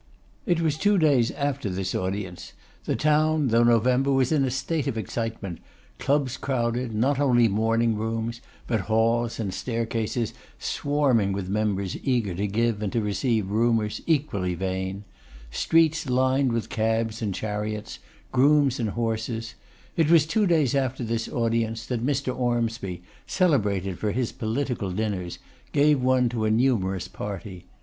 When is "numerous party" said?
26.49-27.67